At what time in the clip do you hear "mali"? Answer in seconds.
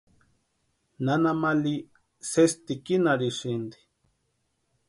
1.41-1.75